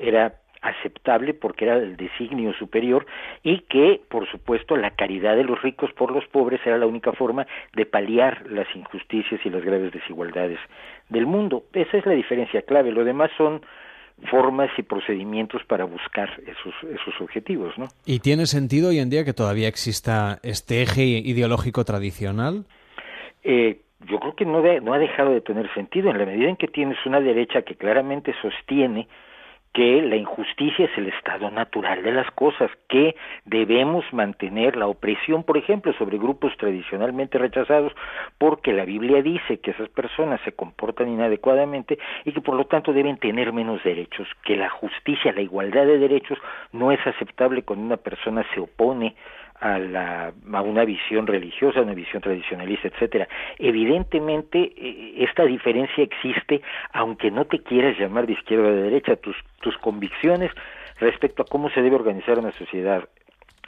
[0.00, 3.06] era aceptable porque era el designio superior
[3.42, 7.12] y que, por supuesto, la caridad de los ricos por los pobres era la única
[7.12, 10.58] forma de paliar las injusticias y las graves desigualdades
[11.08, 11.64] del mundo.
[11.72, 12.90] Esa es la diferencia clave.
[12.90, 13.62] Lo demás son
[14.30, 17.76] formas y procedimientos para buscar esos, esos objetivos.
[17.76, 17.86] ¿no?
[18.04, 22.64] ¿Y tiene sentido hoy en día que todavía exista este eje ideológico tradicional?
[23.44, 26.56] Eh, yo creo que no, no ha dejado de tener sentido en la medida en
[26.56, 29.08] que tienes una derecha que claramente sostiene
[29.76, 35.44] que la injusticia es el estado natural de las cosas, que debemos mantener la opresión,
[35.44, 37.92] por ejemplo, sobre grupos tradicionalmente rechazados,
[38.38, 42.94] porque la Biblia dice que esas personas se comportan inadecuadamente y que por lo tanto
[42.94, 46.38] deben tener menos derechos, que la justicia, la igualdad de derechos
[46.72, 49.14] no es aceptable cuando una persona se opone
[49.60, 53.28] a, la, a una visión religiosa, a una visión tradicionalista, etcétera.
[53.58, 59.16] Evidentemente, eh, esta diferencia existe, aunque no te quieras llamar de izquierda o de derecha,
[59.16, 60.50] tus, tus convicciones
[61.00, 63.08] respecto a cómo se debe organizar una sociedad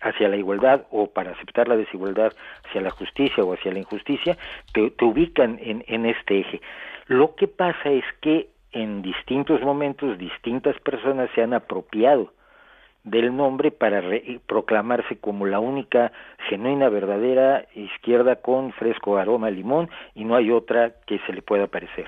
[0.00, 2.32] hacia la igualdad o para aceptar la desigualdad
[2.66, 4.36] hacia la justicia o hacia la injusticia,
[4.72, 6.60] te, te ubican en, en este eje.
[7.06, 12.32] Lo que pasa es que en distintos momentos distintas personas se han apropiado
[13.10, 14.02] del nombre para
[14.46, 16.12] proclamarse como la única
[16.48, 21.66] genuina, verdadera izquierda con fresco aroma limón y no hay otra que se le pueda
[21.66, 22.06] parecer.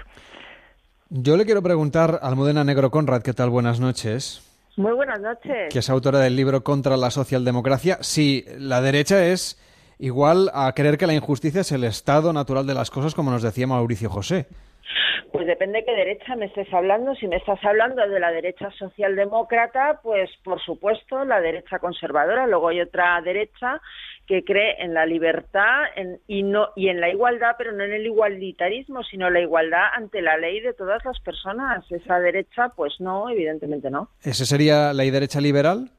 [1.08, 3.50] Yo le quiero preguntar a Almudena Negro Conrad, ¿qué tal?
[3.50, 4.46] Buenas noches.
[4.76, 5.72] Muy buenas noches.
[5.72, 7.98] Que es autora del libro Contra la socialdemocracia.
[8.00, 9.60] Si la derecha es
[9.98, 13.42] igual a creer que la injusticia es el estado natural de las cosas, como nos
[13.42, 14.46] decía Mauricio José.
[15.32, 17.14] Pues depende de qué derecha me estés hablando.
[17.14, 22.46] Si me estás hablando de la derecha socialdemócrata, pues por supuesto la derecha conservadora.
[22.46, 23.80] Luego hay otra derecha
[24.26, 25.84] que cree en la libertad
[26.26, 30.22] y no y en la igualdad, pero no en el igualitarismo, sino la igualdad ante
[30.22, 31.84] la ley de todas las personas.
[31.90, 34.08] Esa derecha, pues no, evidentemente no.
[34.22, 35.90] ¿Esa sería la derecha liberal?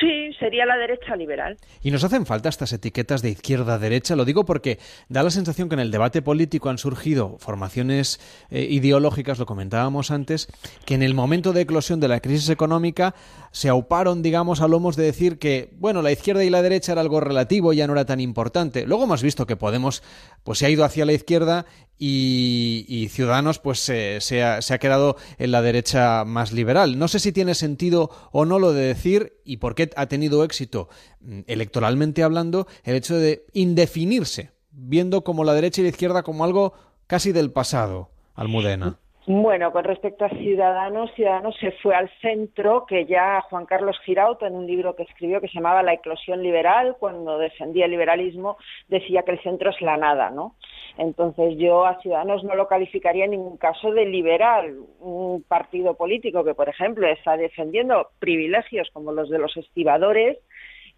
[0.00, 1.56] Sí, sería la derecha liberal.
[1.82, 4.16] ¿Y nos hacen falta estas etiquetas de izquierda-derecha?
[4.16, 8.20] Lo digo porque da la sensación que en el debate político han surgido formaciones
[8.50, 10.48] eh, ideológicas, lo comentábamos antes,
[10.84, 13.14] que en el momento de eclosión de la crisis económica
[13.50, 17.00] se auparon, digamos, a lomos de decir que, bueno, la izquierda y la derecha era
[17.00, 18.86] algo relativo, ya no era tan importante.
[18.86, 20.02] Luego hemos visto que Podemos
[20.44, 21.66] pues se ha ido hacia la izquierda
[21.98, 26.98] y, Ciudadanos pues se, ha, se, ha, quedado en la derecha más liberal.
[26.98, 30.25] No sé si tiene sentido o no lo de decir y por qué ha tenido
[30.44, 30.88] éxito
[31.20, 36.44] mm, electoralmente hablando el hecho de indefinirse, viendo como la derecha y la izquierda como
[36.44, 36.74] algo
[37.06, 38.98] casi del pasado, Almudena.
[39.28, 44.46] Bueno, con respecto a Ciudadanos, Ciudadanos se fue al centro, que ya Juan Carlos Girauta,
[44.46, 48.56] en un libro que escribió que se llamaba La eclosión liberal, cuando defendía el liberalismo,
[48.86, 50.54] decía que el centro es la nada, ¿no?
[50.98, 56.42] Entonces yo a Ciudadanos no lo calificaría en ningún caso de liberal, un partido político
[56.42, 60.38] que, por ejemplo, está defendiendo privilegios como los de los estibadores,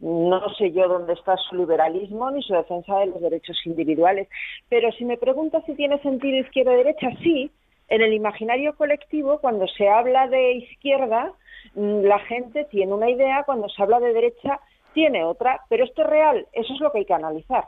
[0.01, 4.29] no sé yo dónde está su liberalismo ni su defensa de los derechos individuales.
[4.69, 7.51] Pero si me preguntas si tiene sentido izquierda-derecha, sí,
[7.89, 11.33] en el imaginario colectivo, cuando se habla de izquierda,
[11.75, 14.61] mm, la gente tiene una idea, cuando se habla de derecha,
[14.93, 17.65] tiene otra, pero esto es real, eso es lo que hay que analizar.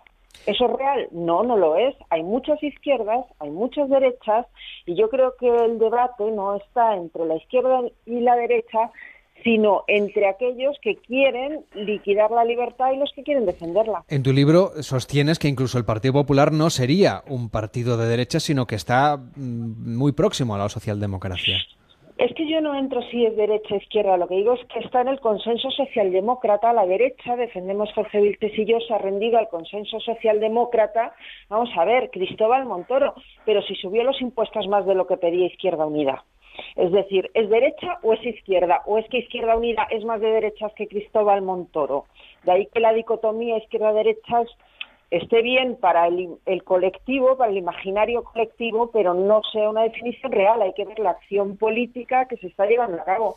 [0.46, 1.08] ¿Eso es real?
[1.12, 1.94] No, no lo es.
[2.08, 4.46] Hay muchas izquierdas, hay muchas derechas,
[4.86, 8.90] y yo creo que el debate no está entre la izquierda y la derecha,
[9.44, 14.04] sino entre aquellos que quieren liquidar la libertad y los que quieren defenderla.
[14.08, 18.40] En tu libro sostienes que incluso el Partido Popular no sería un partido de derecha,
[18.40, 21.56] sino que está mm, muy próximo a la socialdemocracia.
[22.20, 25.00] Es que yo no entro si es derecha izquierda, lo que digo es que está
[25.00, 29.48] en el consenso socialdemócrata, la derecha, defendemos Jorge Vilches y yo, se ha rendido al
[29.48, 31.14] consenso socialdemócrata,
[31.48, 33.14] vamos a ver, Cristóbal Montoro,
[33.46, 36.22] pero si subió los impuestos más de lo que pedía Izquierda Unida.
[36.76, 38.82] Es decir, ¿es derecha o es izquierda?
[38.84, 42.04] ¿O es que Izquierda Unida es más de derechas que Cristóbal Montoro?
[42.44, 44.42] De ahí que la dicotomía izquierda-derecha
[45.10, 50.62] esté bien para el, colectivo, para el imaginario colectivo, pero no sea una definición real.
[50.62, 53.36] Hay que ver la acción política que se está llevando a cabo.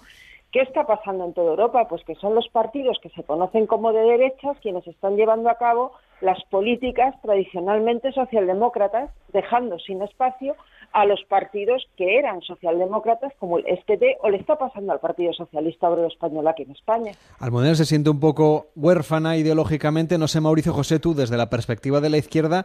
[0.51, 1.87] ¿Qué está pasando en toda Europa?
[1.87, 5.57] Pues que son los partidos que se conocen como de derechas quienes están llevando a
[5.57, 10.55] cabo las políticas tradicionalmente socialdemócratas, dejando sin espacio
[10.93, 15.33] a los partidos que eran socialdemócratas como el SPD o le está pasando al Partido
[15.33, 17.11] Socialista Obrero Español aquí en España.
[17.39, 21.99] Almudena se siente un poco huérfana ideológicamente, no sé Mauricio José, tú desde la perspectiva
[21.99, 22.63] de la izquierda,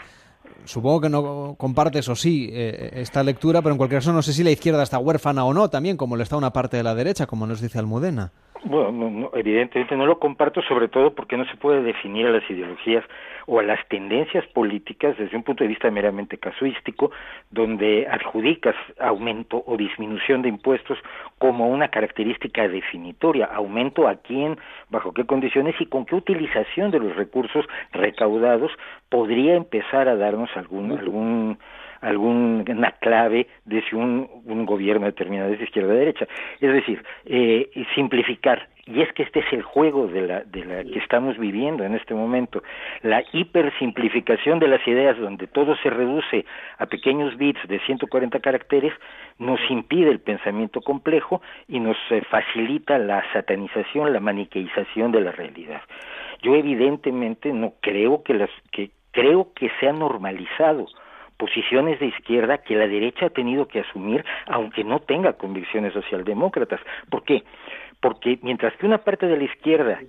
[0.64, 4.32] supongo que no compartes o sí eh, esta lectura, pero en cualquier caso no sé
[4.32, 6.94] si la izquierda está huérfana o no también, como le está una parte de la
[6.94, 8.32] derecha, como nos dice Almudena.
[8.64, 13.04] Bueno, evidentemente no lo comparto, sobre todo porque no se puede definir a las ideologías
[13.46, 17.10] o a las tendencias políticas desde un punto de vista meramente casuístico,
[17.50, 20.98] donde adjudicas aumento o disminución de impuestos
[21.38, 24.58] como una característica definitoria, aumento a quién,
[24.90, 28.72] bajo qué condiciones y con qué utilización de los recursos recaudados
[29.08, 31.58] podría empezar a darnos algún algún
[32.00, 36.26] alguna clave de si un, un gobierno determinado es izquierda o derecha.
[36.60, 38.68] Es decir, eh, simplificar.
[38.86, 41.94] Y es que este es el juego de la, de la que estamos viviendo en
[41.94, 42.62] este momento.
[43.02, 46.46] La hipersimplificación de las ideas donde todo se reduce
[46.78, 48.94] a pequeños bits de 140 caracteres
[49.38, 55.32] nos impide el pensamiento complejo y nos eh, facilita la satanización, la maniqueización de la
[55.32, 55.82] realidad.
[56.40, 60.86] Yo evidentemente no creo que las que creo que se ha normalizado
[61.36, 66.80] posiciones de izquierda que la derecha ha tenido que asumir aunque no tenga convicciones socialdemócratas.
[67.10, 67.44] ¿Por qué?
[68.00, 70.00] Porque mientras que una parte de la izquierda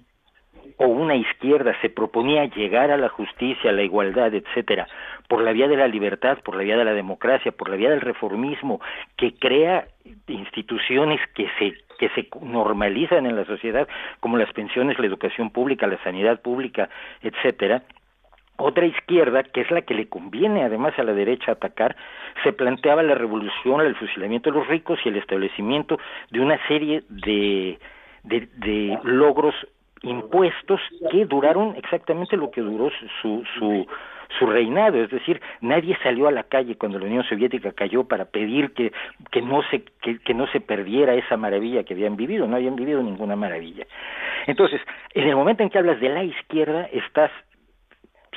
[0.77, 4.88] o una izquierda se proponía llegar a la justicia, a la igualdad, etcétera,
[5.27, 7.89] por la vía de la libertad, por la vía de la democracia, por la vía
[7.89, 8.81] del reformismo,
[9.17, 9.88] que crea
[10.27, 13.85] instituciones que se que se normalizan en la sociedad,
[14.21, 16.89] como las pensiones, la educación pública, la sanidad pública,
[17.21, 17.83] etcétera,
[18.60, 21.95] otra izquierda, que es la que le conviene además a la derecha atacar,
[22.43, 25.98] se planteaba la revolución, el fusilamiento de los ricos y el establecimiento
[26.32, 27.80] de una serie de,
[28.24, 29.56] de, logros
[30.02, 30.80] impuestos
[31.12, 32.89] que duraron exactamente lo que duró
[33.22, 33.88] su, su,
[34.38, 38.26] su reinado, es decir, nadie salió a la calle cuando la Unión Soviética cayó para
[38.26, 38.91] pedir que,
[39.32, 42.76] que, no se, que, que no se perdiera esa maravilla que habían vivido, no habían
[42.76, 43.86] vivido ninguna maravilla.
[44.48, 44.82] Entonces,
[45.13, 47.32] en el momento en que hablas de la izquierda, estás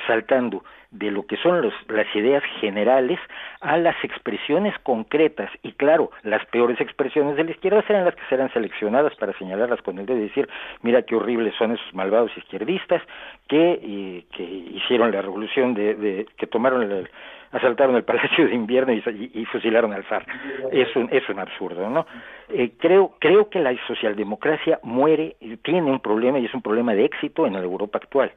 [0.07, 0.63] saltando
[0.93, 3.19] de lo que son las ideas generales
[3.61, 8.25] a las expresiones concretas y claro, las peores expresiones de la izquierda serán las que
[8.29, 10.47] serán seleccionadas para señalarlas con el dedo y decir,
[10.83, 13.01] mira qué horribles son esos malvados izquierdistas
[13.47, 17.09] que, que hicieron la revolución de, que tomaron el,
[17.51, 20.25] asaltaron el Palacio de Invierno y, fusilaron al zar.
[20.71, 22.05] Es un, es un absurdo, ¿no?
[22.49, 27.05] Eh, creo, creo que la socialdemocracia muere, tiene un problema y es un problema de
[27.05, 28.31] éxito en la Europa actual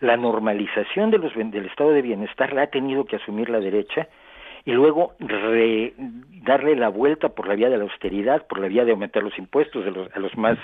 [0.00, 4.08] la normalización de los, del estado de bienestar la ha tenido que asumir la derecha
[4.64, 5.12] y luego
[6.42, 9.36] darle la vuelta por la vía de la austeridad, por la vía de aumentar los
[9.38, 10.58] impuestos de los, a los más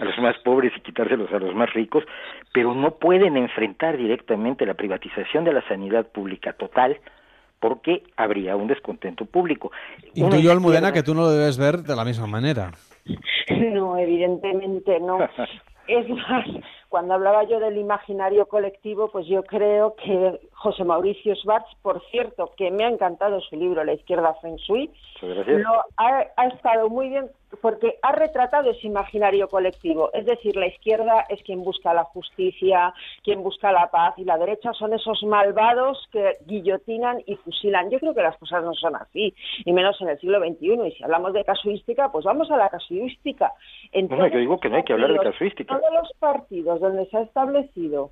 [0.00, 2.04] a los más pobres y quitárselos a los más ricos,
[2.52, 6.98] pero no pueden enfrentar directamente la privatización de la sanidad pública total
[7.60, 9.70] porque habría un descontento público.
[10.14, 12.72] Intuyo, Almudena, que tú no lo debes ver de la misma manera.
[13.48, 15.18] No, evidentemente no.
[15.86, 16.44] Es más,
[16.88, 22.50] cuando hablaba yo del imaginario colectivo, pues yo creo que José Mauricio Schwartz, por cierto,
[22.56, 24.90] que me ha encantado su libro La izquierda Feng Shui,
[25.20, 30.10] lo ha, estado muy bien porque ha retratado ese imaginario colectivo.
[30.14, 34.38] Es decir, la izquierda es quien busca la justicia, quien busca la paz, y la
[34.38, 37.90] derecha son esos malvados que guillotinan y fusilan.
[37.90, 40.88] Yo creo que las cosas no son así, y menos en el siglo XXI.
[40.88, 43.52] Y si hablamos de casuística, pues vamos a la casuística.
[43.92, 45.78] no, yo digo que no hay que hablar de casuística.
[45.78, 48.10] Todos los partidos donde se ha establecido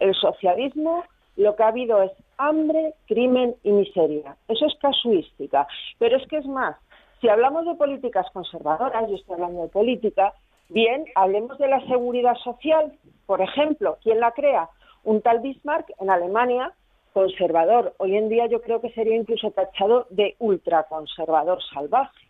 [0.00, 1.04] el socialismo
[1.36, 4.36] lo que ha habido es hambre, crimen y miseria.
[4.48, 5.66] Eso es casuística.
[5.98, 6.76] Pero es que es más,
[7.20, 10.34] si hablamos de políticas conservadoras, yo estoy hablando de política,
[10.68, 12.92] bien, hablemos de la seguridad social.
[13.26, 14.68] Por ejemplo, ¿quién la crea?
[15.04, 16.72] Un tal Bismarck en Alemania,
[17.12, 17.94] conservador.
[17.98, 22.28] Hoy en día yo creo que sería incluso tachado de ultraconservador salvaje.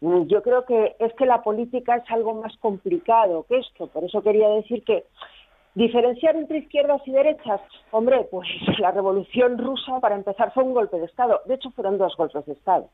[0.00, 3.88] Yo creo que es que la política es algo más complicado que esto.
[3.88, 5.04] Por eso quería decir que
[5.78, 7.60] Diferenciar entre izquierdas y derechas,
[7.92, 8.48] hombre, pues
[8.80, 11.40] la revolución rusa, para empezar, fue un golpe de Estado.
[11.44, 12.88] De hecho, fueron dos golpes de Estado.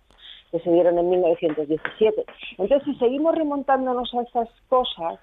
[0.51, 2.27] que se dieron en 1917.
[2.59, 5.18] Entonces, si seguimos remontándonos a esas cosas,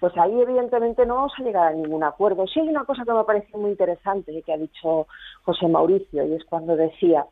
[0.00, 2.48] pues ahí evidentemente no vamos a llegar a ningún acuerdo.
[2.48, 5.06] Sí hay una cosa que me parece muy interesante que ha dicho
[5.44, 7.26] José Mauricio, y es cuando decía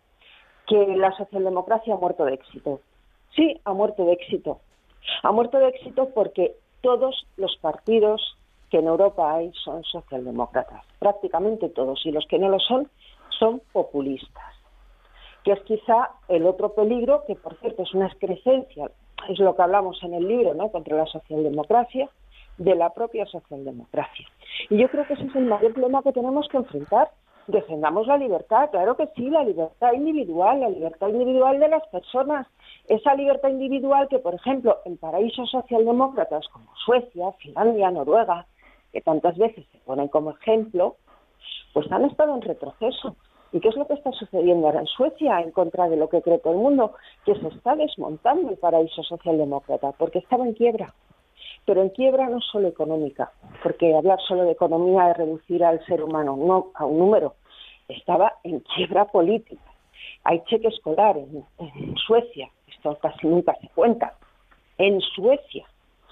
[0.68, 2.80] que la socialdemocracia ha muerto de éxito.
[3.34, 4.60] Sí, ha muerto de éxito.
[5.24, 8.36] Ha muerto de éxito porque todos los partidos
[8.72, 12.88] que en Europa hay son socialdemócratas, prácticamente todos, y los que no lo son
[13.38, 14.54] son populistas,
[15.44, 18.90] que es quizá el otro peligro, que por cierto es una excrescencia,
[19.28, 22.08] es lo que hablamos en el libro, ¿no?, contra la socialdemocracia,
[22.56, 24.26] de la propia socialdemocracia.
[24.70, 27.10] Y yo creo que ese es el mayor problema que tenemos que enfrentar.
[27.48, 32.46] Defendamos la libertad, claro que sí, la libertad individual, la libertad individual de las personas.
[32.88, 38.46] Esa libertad individual que, por ejemplo, en paraísos socialdemócratas como Suecia, Finlandia, Noruega,
[38.92, 40.96] que tantas veces se ponen como ejemplo,
[41.72, 43.16] pues han estado en retroceso.
[43.52, 46.22] ¿Y qué es lo que está sucediendo ahora en Suecia en contra de lo que
[46.22, 46.94] cree todo el mundo?
[47.24, 50.94] Que se está desmontando el paraíso socialdemócrata porque estaba en quiebra.
[51.66, 53.30] Pero en quiebra no solo económica,
[53.62, 57.34] porque hablar solo de economía es reducir al ser humano no a un número.
[57.88, 59.62] Estaba en quiebra política.
[60.24, 64.14] Hay cheque escolar en, en Suecia, esto casi nunca se cuenta.
[64.78, 65.66] En Suecia,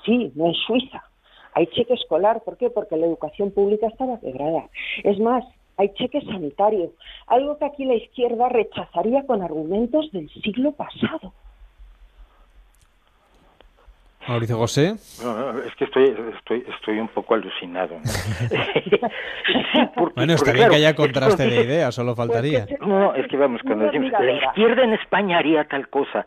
[0.04, 1.09] sí, no en Suiza
[1.54, 2.70] hay cheque escolar, ¿por qué?
[2.70, 4.68] Porque la educación pública estaba quebrada.
[5.04, 5.44] Es más,
[5.76, 6.92] hay cheque sanitario,
[7.26, 11.32] algo que aquí la izquierda rechazaría con argumentos del siglo pasado.
[14.28, 14.90] Mauricio José.
[14.90, 17.96] es que estoy, estoy, estoy un poco alucinado.
[20.14, 22.66] bueno, está bien que haya contraste de ideas, solo faltaría.
[22.80, 26.26] No, no, es que vamos, cuando decimos, la izquierda en España haría tal cosa,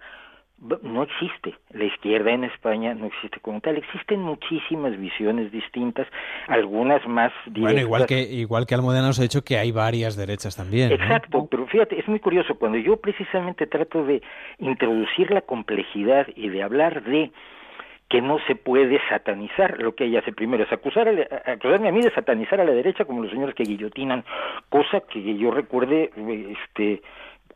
[0.82, 1.56] no existe.
[1.72, 3.78] La izquierda en España no existe como tal.
[3.78, 6.08] Existen muchísimas visiones distintas,
[6.48, 7.64] algunas más directas.
[7.64, 10.92] Bueno, igual que, igual que Almudena nos ha dicho que hay varias derechas también.
[10.92, 12.56] Exacto, pero fíjate, es muy curioso.
[12.56, 14.22] Cuando yo precisamente trato de
[14.60, 17.32] introducir la complejidad y de hablar de
[18.14, 19.80] que no se puede satanizar.
[19.80, 22.72] Lo que ella hace primero es acusar a, acusarme a mí de satanizar a la
[22.72, 24.24] derecha como los señores que guillotinan,
[24.70, 26.12] cosa que yo recuerde,
[26.52, 27.02] este,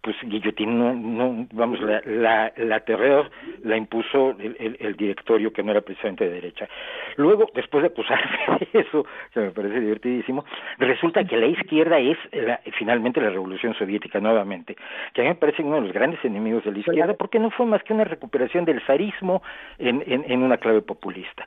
[0.07, 3.29] pues Guillotín no, no vamos, la, la, la terror
[3.63, 6.69] la impuso el, el, directorio que no era precisamente de derecha.
[7.17, 8.37] Luego, después de acusarme
[8.73, 10.45] de eso, que me parece divertidísimo,
[10.77, 14.77] resulta que la izquierda es la, finalmente la revolución soviética nuevamente,
[15.13, 17.49] que a mí me parece uno de los grandes enemigos de la izquierda, porque no
[17.49, 19.43] fue más que una recuperación del zarismo
[19.77, 21.45] en, en, en una clave populista.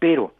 [0.00, 0.32] Pero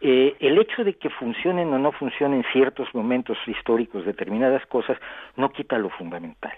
[0.00, 4.98] eh, el hecho de que funcionen o no funcionen ciertos momentos históricos determinadas cosas
[5.36, 6.52] no quita lo fundamental.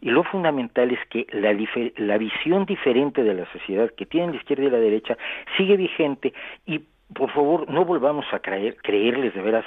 [0.00, 1.52] Y lo fundamental es que la,
[1.96, 5.16] la visión diferente de la sociedad que tienen la izquierda y la derecha
[5.56, 6.32] sigue vigente
[6.66, 6.82] y
[7.14, 9.64] por favor, no volvamos a creer, creerles de veras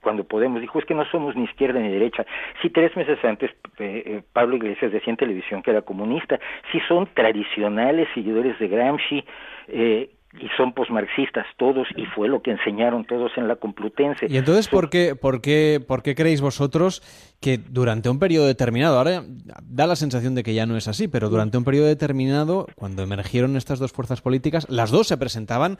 [0.00, 0.60] cuando podemos.
[0.60, 2.24] Dijo, es que no somos ni izquierda ni derecha.
[2.62, 6.38] Si tres meses antes eh, eh, Pablo Iglesias decía en televisión que era comunista,
[6.70, 9.24] si son tradicionales seguidores de Gramsci,
[9.68, 10.10] eh,
[10.40, 14.26] y son posmarxistas todos y fue lo que enseñaron todos en la Complutense.
[14.28, 17.02] ¿Y entonces por qué, por qué, por qué creéis vosotros
[17.44, 19.22] que durante un periodo determinado, ahora
[19.62, 23.02] da la sensación de que ya no es así, pero durante un periodo determinado, cuando
[23.02, 25.76] emergieron estas dos fuerzas políticas, las dos se presentaban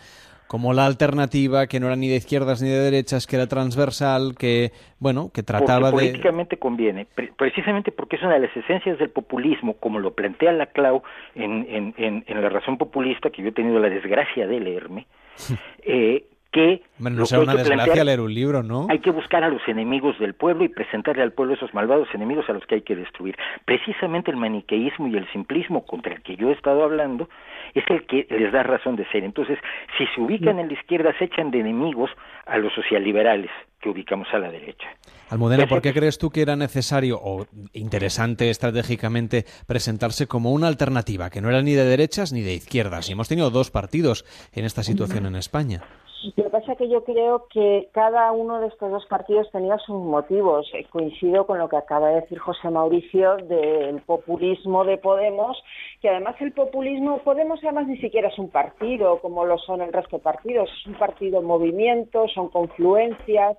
[0.47, 4.35] como la alternativa que no era ni de izquierdas ni de derechas, que era transversal,
[4.39, 7.07] que bueno, que trataba porque políticamente conviene,
[7.39, 11.03] precisamente porque es una de las esencias del populismo, como lo plantea la Clau
[11.35, 15.07] en, en, en, en la razón populista que yo he tenido la desgracia de leerme.
[15.83, 18.87] eh, que bueno, no sea una desgracia leer un libro, ¿no?
[18.89, 22.49] Hay que buscar a los enemigos del pueblo y presentarle al pueblo esos malvados enemigos
[22.49, 23.37] a los que hay que destruir.
[23.65, 27.29] Precisamente el maniqueísmo y el simplismo contra el que yo he estado hablando
[27.75, 29.25] es el que les da razón de ser.
[29.25, 29.59] Entonces,
[29.99, 32.11] si se ubican en la izquierda, se echan de enemigos
[32.47, 33.51] a los socialliberales
[33.81, 34.87] que ubicamos a la derecha.
[35.31, 41.31] Almudena, ¿por qué crees tú que era necesario o interesante estratégicamente presentarse como una alternativa,
[41.31, 43.09] que no era ni de derechas ni de izquierdas?
[43.09, 45.83] Y hemos tenido dos partidos en esta situación en España.
[46.25, 49.77] Lo que pasa es que yo creo que cada uno de estos dos partidos tenía
[49.79, 50.71] sus motivos.
[50.73, 55.63] Eh, coincido con lo que acaba de decir José Mauricio del populismo de Podemos,
[56.01, 59.93] que además el populismo, Podemos además ni siquiera es un partido como lo son el
[59.93, 63.59] resto de partidos, es un partido en movimiento, son confluencias.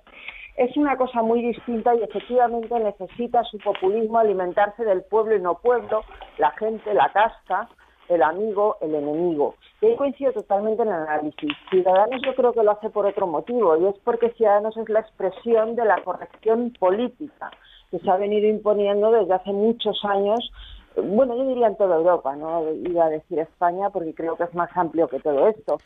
[0.56, 5.58] Es una cosa muy distinta y efectivamente necesita su populismo alimentarse del pueblo y no
[5.58, 6.02] pueblo,
[6.38, 7.68] la gente, la casta,
[8.08, 9.54] el amigo, el enemigo.
[9.80, 11.50] Y ahí coincido totalmente en el análisis.
[11.70, 15.00] Ciudadanos yo creo que lo hace por otro motivo, y es porque Ciudadanos es la
[15.00, 17.50] expresión de la corrección política
[17.90, 20.50] que se ha venido imponiendo desde hace muchos años,
[20.96, 24.54] bueno, yo diría en toda Europa, no iba a decir España porque creo que es
[24.54, 25.78] más amplio que todo esto.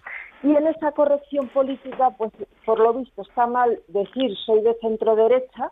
[0.42, 2.32] Y en esa corrección política, pues
[2.64, 5.70] por lo visto está mal decir soy de centro derecha,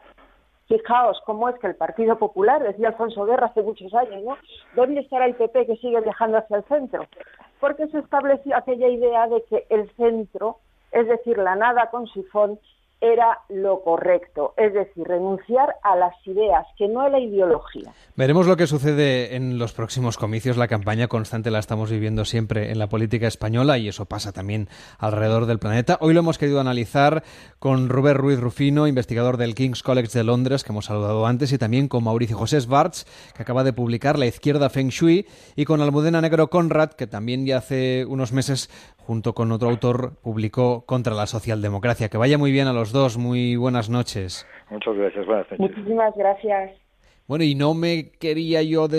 [0.68, 4.36] Fijaos cómo es que el Partido Popular, decía Alfonso Guerra hace muchos años, ¿no?
[4.74, 7.06] ¿Dónde estará el PP que sigue viajando hacia el centro?
[7.58, 10.58] Porque se estableció aquella idea de que el centro,
[10.92, 12.60] es decir, la nada con sifón,
[13.00, 17.92] era lo correcto, es decir, renunciar a las ideas, que no a la ideología.
[18.16, 20.56] Veremos lo que sucede en los próximos comicios.
[20.56, 24.68] La campaña constante la estamos viviendo siempre en la política española y eso pasa también
[24.98, 25.98] alrededor del planeta.
[26.00, 27.22] Hoy lo hemos querido analizar
[27.58, 31.58] con Rubén Ruiz Rufino, investigador del King's College de Londres, que hemos saludado antes, y
[31.58, 35.80] también con Mauricio José Svarts, que acaba de publicar La izquierda Feng Shui, y con
[35.80, 38.70] Almudena Negro Conrad, que también ya hace unos meses
[39.08, 42.10] junto con otro autor, publicó Contra la socialdemocracia.
[42.10, 43.16] Que vaya muy bien a los dos.
[43.16, 44.46] Muy buenas noches.
[44.68, 45.24] Muchas gracias.
[45.24, 45.58] Buenas noches.
[45.58, 46.72] Muchísimas gracias.
[47.26, 48.96] Bueno, y no me quería yo despedir